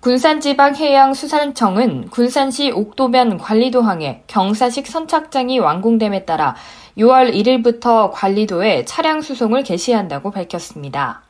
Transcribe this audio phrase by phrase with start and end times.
[0.00, 6.54] 군산지방해양수산청은 군산시 옥도면 관리도항에 경사식 선착장이 완공됨에 따라
[6.96, 11.22] 6월 1일부터 관리도에 차량 수송을 개시한다고 밝혔습니다.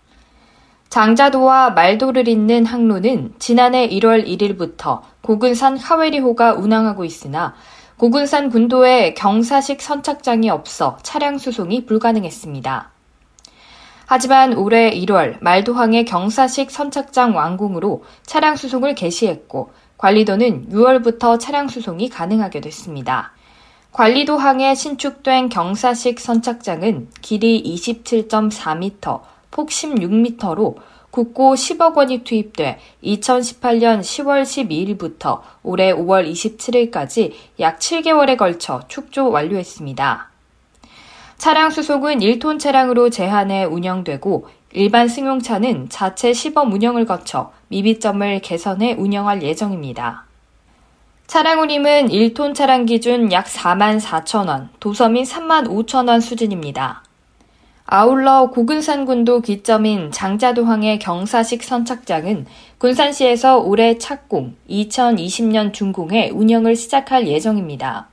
[0.91, 7.55] 장자도와 말도를 잇는 항로는 지난해 1월 1일부터 고근산 하웨리호가 운항하고 있으나
[7.97, 12.98] 고군산 군도에 경사식 선착장이 없어 차량 수송이 불가능했습니다.
[14.11, 22.63] 하지만 올해 1월 말도항의 경사식 선착장 완공으로 차량 수송을 개시했고 관리도는 6월부터 차량 수송이 가능하게
[22.63, 23.35] 됐습니다.
[23.93, 30.77] 관리도항에 신축된 경사식 선착장은 길이 27.4m, 폭 16m로
[31.11, 40.28] 국고 10억 원이 투입돼 2018년 10월 12일부터 올해 5월 27일까지 약 7개월에 걸쳐 축조 완료했습니다.
[41.39, 49.45] 차량 수송은 1톤 차량으로 제한해 운영되고 일반 승용차는 자체 시범 운영을 거쳐 미비점을 개선해 운영할
[49.45, 50.25] 예정입니다.
[51.29, 57.05] 차량 운임은 1톤 차량 기준 약 4만 4천 원, 도서민 3만 5천 원 수준입니다.
[57.87, 62.47] 아울러 고근산군도 기점인 장자도항의 경사식 선착장은
[62.79, 68.09] 군산시에서 올해 착공, 2020년 준공해 운영을 시작할 예정입니다.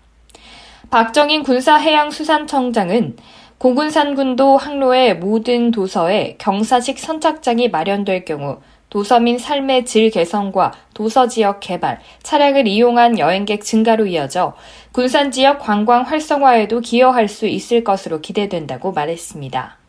[0.89, 3.17] 박정인 군사해양수산청장은
[3.57, 11.99] 고군산군도 항로의 모든 도서에 경사식 선착장이 마련될 경우 도서민 삶의 질 개선과 도서 지역 개발,
[12.23, 14.53] 차량을 이용한 여행객 증가로 이어져
[14.91, 19.84] 군산 지역 관광 활성화에도 기여할 수 있을 것으로 기대된다고 말했습니다.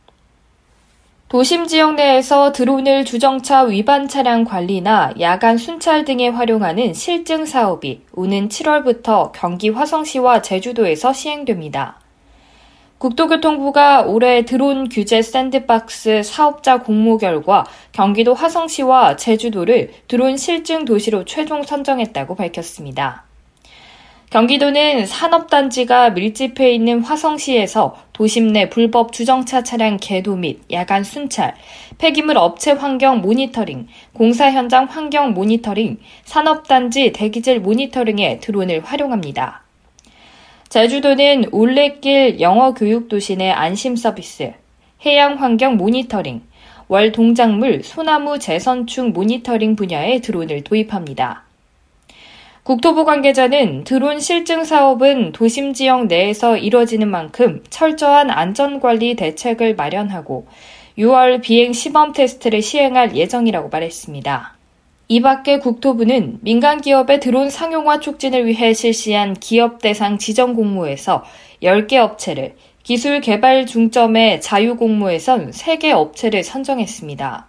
[1.28, 8.48] 도심 지역 내에서 드론을 주정차 위반 차량 관리나 야간 순찰 등에 활용하는 실증 사업이 오는
[8.48, 11.98] 7월부터 경기 화성시와 제주도에서 시행됩니다.
[12.98, 21.64] 국토교통부가 올해 드론 규제 샌드박스 사업자 공모 결과 경기도 화성시와 제주도를 드론 실증 도시로 최종
[21.64, 23.25] 선정했다고 밝혔습니다.
[24.31, 31.54] 경기도는 산업단지가 밀집해 있는 화성시에서 도심 내 불법 주정차 차량 개도 및 야간 순찰,
[31.98, 39.62] 폐기물 업체 환경 모니터링, 공사 현장 환경 모니터링, 산업단지 대기질 모니터링에 드론을 활용합니다.
[40.70, 44.53] 제주도는 올레길 영어 교육 도시 내 안심 서비스,
[45.04, 46.43] 해양 환경 모니터링,
[46.88, 51.45] 월 동작물 소나무 재선충 모니터링 분야에 드론을 도입합니다.
[52.66, 60.49] 국토부 관계자는 드론 실증 사업은 도심 지역 내에서 이뤄지는 만큼 철저한 안전관리 대책을 마련하고
[60.99, 64.56] 6월 비행 시범 테스트를 시행할 예정이라고 말했습니다.
[65.06, 71.22] 이 밖에 국토부는 민간 기업의 드론 상용화 촉진을 위해 실시한 기업 대상 지정 공모에서
[71.62, 77.47] 10개 업체를 기술 개발 중점의 자유 공모에선 3개 업체를 선정했습니다.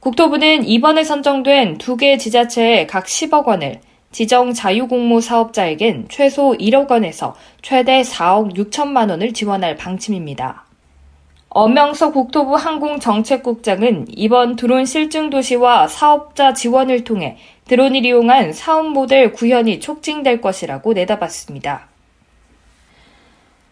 [0.00, 3.80] 국토부는 이번에 선정된 2개 지자체에 각 10억 원을
[4.12, 10.64] 지정 자유공모 사업자에겐 최소 1억 원에서 최대 4억 6천만 원을 지원할 방침입니다.
[11.48, 17.36] 엄명서 국토부 항공정책국장은 이번 드론 실증 도시와 사업자 지원을 통해
[17.66, 21.91] 드론을 이용한 사업 모델 구현이 촉진될 것이라고 내다봤습니다.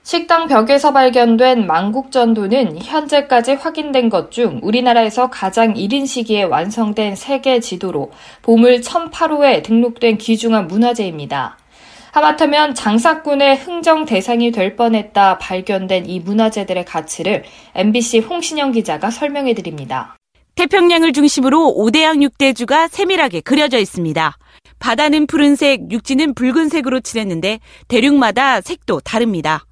[0.03, 8.13] 식당 벽에서 발견된 망국전도는 현재까지 확인된 것 중 우리나라에서 가장 이른 시기에 완성된 세계 지도로
[8.43, 11.59] 보물 1008호에 등록된 귀중한 문화재입니다.
[12.13, 17.45] 하마터면 장사꾼의 흥정 대상이 될 뻔했다 발견된 이 문화재들의 가치를
[17.75, 20.17] MBC 홍신영 기자가 설명해 드립니다.
[20.57, 24.37] 태평양을 중심으로 5대양 6대주가 세밀하게 그려져 있습니다.
[24.79, 29.65] 바다는 푸른색, 육지는 붉은색으로 칠했는데 대륙마다 색도 다릅니다.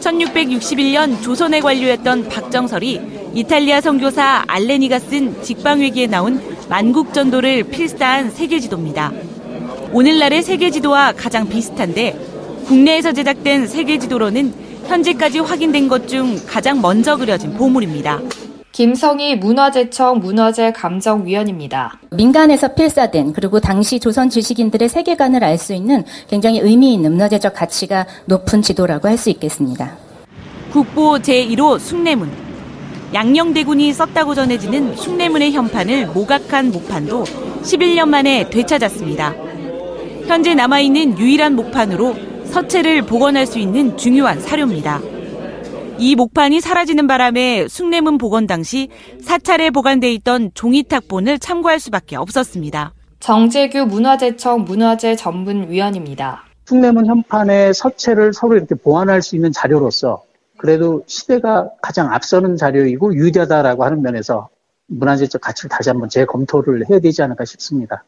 [0.00, 3.00] 1661년 조선에 관료했던 박정설이
[3.34, 9.12] 이탈리아 선교사 알레니가 쓴 직방위기에 나온 만국전도를 필사한 세계지도입니다.
[9.92, 12.18] 오늘날의 세계지도와 가장 비슷한데
[12.66, 14.52] 국내에서 제작된 세계지도로는
[14.86, 18.20] 현재까지 확인된 것 중 가장 먼저 그려진 보물입니다.
[18.80, 22.00] 김성희 문화재청 문화재감정위원입니다.
[22.12, 28.06] 민간에서 필사된 그리고 당시 조선 지식인들의 세계관을 알 수 있는 굉장히 의미 있는 문화재적 가치가
[28.24, 29.98] 높은 지도라고 할 수 있겠습니다.
[30.72, 32.30] 국보 제1호 숭례문
[33.12, 39.34] 양녕대군이 썼다고 전해지는 숭례문의 현판을 모각한 목판도 11년 만에 되찾았습니다.
[40.26, 42.16] 현재 남아있는 유일한 목판으로
[42.46, 45.19] 서체를 복원할 수 있는 중요한 사료입니다.
[46.00, 48.88] 이 목판이 사라지는 바람에 숭례문 복원 당시
[49.20, 52.94] 사찰에 보관돼 있던 종이탁본을 참고할 수밖에 없었습니다.
[53.20, 56.44] 정재규 문화재청 문화재 전문위원입니다.
[56.64, 60.22] 숭례문 현판의 서체를 서로 이렇게 보완할 수 있는 자료로서
[60.56, 64.48] 그래도 시대가 가장 앞서는 자료이고 유대하다라고 하는 면에서
[64.86, 68.04] 문화재적 가치를 다시 한번 재검토를 해야 되지 않을까 싶습니다.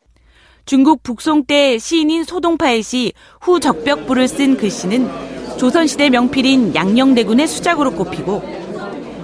[0.65, 8.43] 중국 북송 때 시인인 소동파의 시 후 적벽부를 쓴 글씨는 조선시대 명필인 양녕대군의 수작으로 꼽히고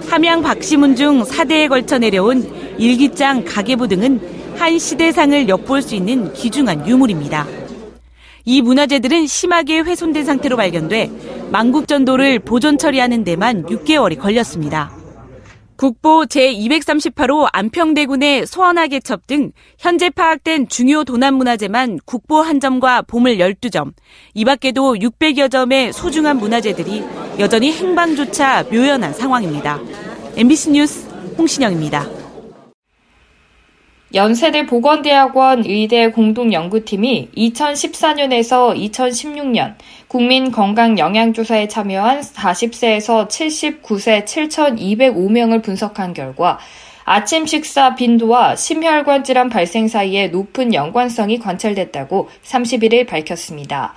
[0.07, 6.87] 함양 박시문 중 4대에 걸쳐 내려온 일기장 가계부 등은 한 시대상을 엿볼 수 있는 귀중한
[6.87, 7.45] 유물입니다.
[8.45, 11.11] 이 문화재들은 심하게 훼손된 상태로 발견돼
[11.51, 14.98] 만국전도를 보존 처리하는 데만 6개월이 걸렸습니다.
[15.79, 23.93] 국보 제238호 안평대군의 소원하계첩 등 현재 파악된 중요 도난문화재만 국보 한 점과 보물 12점,
[24.33, 27.01] 이 밖에도 600여 점의 소중한 문화재들이
[27.39, 29.79] 여전히 행방조차 묘연한 상황입니다.
[30.35, 32.18] MBC 뉴스 홍신영입니다.
[34.11, 39.75] 연세대 보건대학원 의대 공동연구팀이 2014년에서 2016년
[40.07, 46.57] 국민건강영양조사에 참여한 40세에서 79세 7,205명을 분석한 결과
[47.05, 53.93] 아침 식사 빈도와 심혈관 질환 발생 사이에 높은 연관성이 관찰됐다고 31일 밝혔습니다.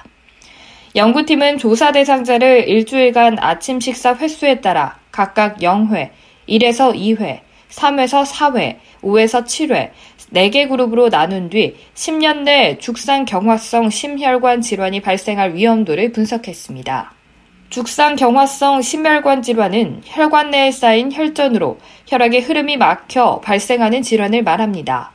[0.94, 6.11] 연구팀은 조사 대상자를 일주일간 아침 식사 횟수에 따라 각각 0회,
[6.47, 7.41] 1에서 2회,
[7.73, 9.91] 3에서 4회, 5에서 7회,
[10.35, 17.13] 4개 그룹으로 나눈 뒤 10년 내 죽상 경화성 심혈관 질환이 발생할 위험도를 분석했습니다.
[17.71, 25.13] 죽상 경화성 심혈관 질환은 혈관 내에 쌓인 혈전으로 혈액의 흐름이 막혀 발생하는 질환을 말합니다.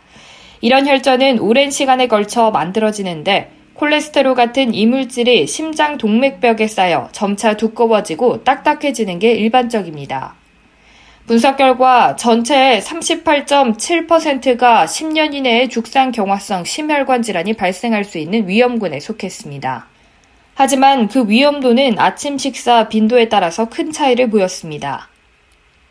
[0.62, 9.20] 이런 혈전은 오랜 시간에 걸쳐 만들어지는데 콜레스테롤 같은 이물질이 심장 동맥벽에 쌓여 점차 두꺼워지고 딱딱해지는
[9.20, 10.34] 게 일반적입니다.
[11.28, 19.88] 분석 결과 전체의 38.7%가 10년 이내에 죽상 경화성 심혈관 질환이 발생할 수 있는 위험군에 속했습니다.
[20.56, 25.10] 하지만 그 위험도는 아침 식사 빈도에 따라서 큰 차이를 보였습니다.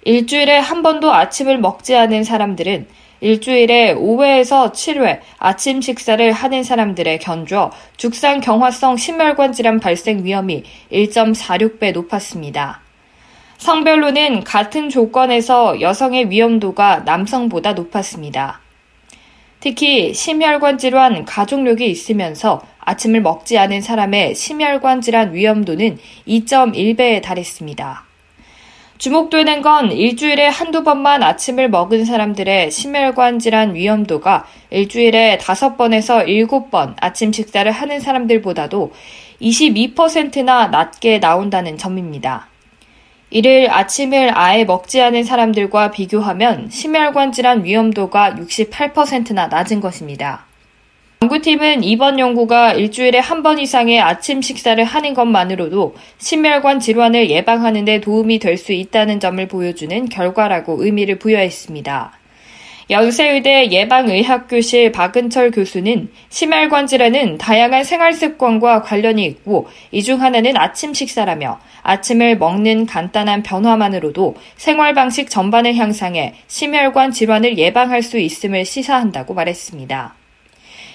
[0.04, 2.86] 일주일에 한 번도 아침을 먹지 않은 사람들은
[3.20, 11.92] 일주일에 5회에서 7회 아침 식사를 하는 사람들의 견조 죽상 경화성 심혈관 질환 발생 위험이 1.46배
[11.92, 12.85] 높았습니다.
[13.58, 18.60] 성별로는 같은 조건에서 여성의 위험도가 남성보다 높았습니다.
[19.60, 25.98] 특히 심혈관 질환 가족력이 있으면서 아침을 먹지 않은 사람의 심혈관 질환 위험도는
[26.28, 28.04] 2.1배에 달했습니다.
[28.98, 37.32] 주목되는 건 일주일에 한두 번만 아침을 먹은 사람들의 심혈관 질환 위험도가 일주일에 5번에서 7번 아침
[37.32, 38.92] 식사를 하는 사람들보다도
[39.42, 42.48] 22%나 낮게 나온다는 점입니다.
[43.30, 50.46] 이를 아침을 아예 먹지 않은 사람들과 비교하면 심혈관 질환 위험도가 68%나 낮은 것입니다.
[51.22, 58.00] 연구팀은 이번 연구가 일주일에 한 번 이상의 아침 식사를 하는 것만으로도 심혈관 질환을 예방하는 데
[58.00, 62.12] 도움이 될 수 있다는 점을 보여주는 결과라고 의미를 부여했습니다.
[62.88, 70.94] 연세의대 예방의학교실 박은철 교수는 심혈관 질환은 다양한 생활 습관과 관련이 있고 이 중 하나는 아침
[70.94, 79.34] 식사라며 아침을 먹는 간단한 변화만으로도 생활 방식 전반을 향상해 심혈관 질환을 예방할 수 있음을 시사한다고
[79.34, 80.14] 말했습니다.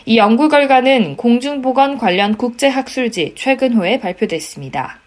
[0.05, 4.99] 이 연구 결과는 공중보건 관련 국제학술지 최근호에 발표됐습니다.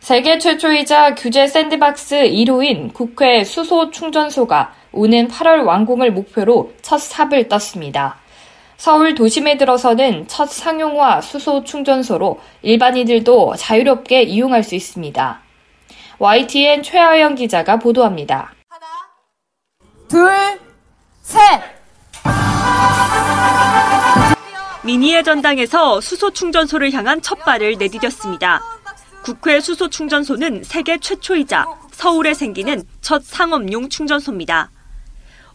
[0.00, 8.16] 세계 최초이자 규제 샌드박스 1호인 국회 수소 충전소가 오는 8월 완공을 목표로 첫 삽을 떴습니다.
[8.76, 15.40] 서울 도심에 들어서는 첫 상용화 수소 충전소로 일반인들도 자유롭게 이용할 수 있습니다.
[16.18, 18.52] YTN 최하영 기자가 보도합니다.
[18.68, 18.86] 하나,
[20.08, 20.30] 둘,
[21.22, 21.40] 셋!
[24.84, 28.60] 미니의 전당에서 수소 충전소를 향한 첫 발을 내디뎠습니다.
[29.24, 34.70] 국회 수소 충전소는 세계 최초이자 서울에 생기는 첫 상업용 충전소입니다.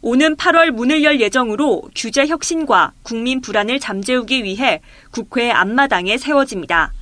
[0.01, 6.93] 오는 8월 문을 열 예정으로 규제 혁신과 국민 불안을 잠재우기 위해 국회 앞마당에 세워집니다.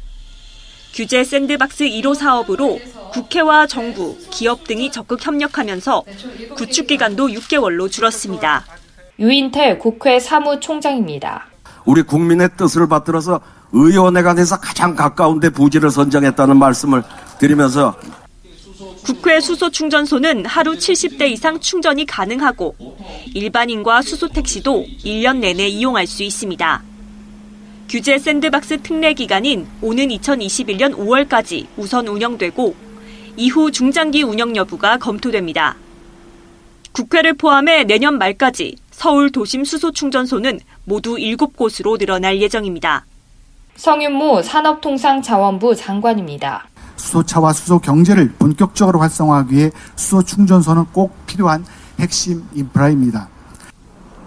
[0.93, 2.79] 규제 샌드박스 1호 사업으로
[3.11, 6.03] 국회와 정부, 기업 등이 적극 협력하면서
[6.55, 8.65] 구축 기간도 6개월로 줄었습니다.
[9.19, 11.45] 유인태 국회 사무총장입니다.
[11.85, 13.41] 우리 국민의 뜻을 받들어서
[13.73, 17.03] 의원회관에서 가장 가까운 데 부지를 선정했다는 말씀을
[17.37, 17.95] 드리면서
[19.07, 22.75] 국회 수소 충전소는 하루 70대 이상 충전이 가능하고
[23.33, 26.83] 일반인과 수소 택시도 1년 내내 이용할 수 있습니다.
[27.87, 32.75] 규제 샌드박스 특례 기간인 오는 2021년 5월까지 우선 운영되고
[33.37, 35.77] 이후 중장기 운영 여부가 검토됩니다.
[36.91, 43.05] 국회를 포함해 내년 말까지 서울 도심 수소 충전소는 모두 7곳으로 늘어날 예정입니다.
[43.77, 46.67] 성윤모 산업통상자원부 장관입니다.
[46.97, 51.65] 수소차와 수소 경제를 본격적으로 활성화하기 위해 수소 충전소는 꼭 필요한
[51.99, 53.29] 핵심 인프라입니다.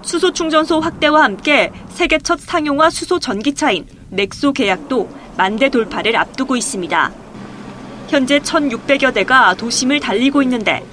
[0.03, 7.11] 수소 충전소 확대와 함께 세계 첫 상용화 수소 전기차인 넥소 계약도 만대 돌파를 앞두고 있습니다.
[8.09, 10.85] 현재 1,600여 대가 도심을 달리고 있는데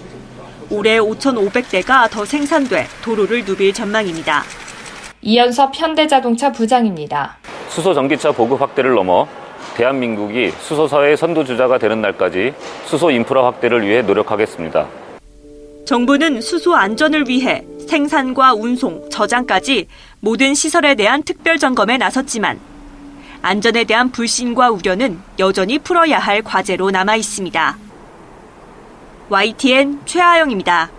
[0.69, 4.43] 올해 5,500대가 더 생산돼 도로를 누빌 전망입니다.
[5.22, 7.38] 이연섭 현대자동차 부장입니다.
[7.69, 9.27] 수소 전기차 보급 확대를 넘어
[9.77, 12.53] 대한민국이 수소사의 선두주자가 되는 날까지
[12.86, 14.88] 수소 인프라 확대를 위해 노력하겠습니다.
[15.86, 19.88] 정부는 수소 안전을 위해 생산과 운송, 저장까지
[20.19, 22.60] 모든 시설에 대한 특별 점검에 나섰지만
[23.43, 27.77] 안전에 대한 불신과 우려는 여전히 풀어야 할 과제로 남아 있습니다.
[29.29, 30.89] YTN 최하영입니다.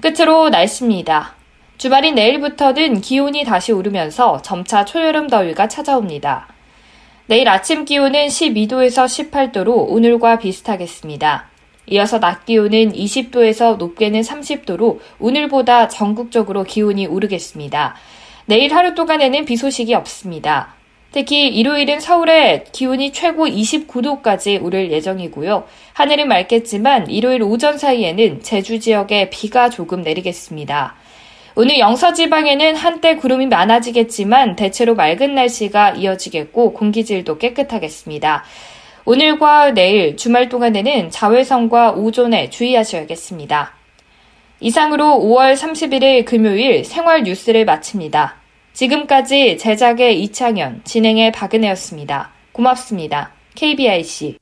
[0.00, 1.33] 끝으로 날씨입니다.
[1.76, 6.48] 주말인 내일부터는 기온이 다시 오르면서 점차 초여름 더위가 찾아옵니다.
[7.26, 11.48] 내일 아침 기온은 12도에서 18도로 오늘과 비슷하겠습니다.
[11.86, 17.94] 이어서 낮 기온은 20도에서 높게는 30도로 오늘보다 전국적으로 기온이 오르겠습니다.
[18.46, 20.74] 내일 하루 동안에는 비 소식이 없습니다.
[21.12, 25.64] 특히 일요일은 서울에 기온이 최고 29도까지 오를 예정이고요.
[25.92, 30.96] 하늘은 맑겠지만 일요일 오전 사이에는 제주 지역에 비가 조금 내리겠습니다.
[31.56, 38.42] 오늘 영서 지방에는 한때 구름이 많아지겠지만 대체로 맑은 날씨가 이어지겠고 공기질도 깨끗하겠습니다.
[39.04, 43.72] 오늘과 내일 주말 동안에는 자외선과 오존에 주의하셔야겠습니다.
[44.58, 48.36] 이상으로 5월 31일 금요일 생활 뉴스를 마칩니다.
[48.72, 52.32] 지금까지 제작의 이창현, 진행의 박은혜였습니다.
[52.50, 53.30] 고맙습니다.
[53.54, 54.38] KBIC.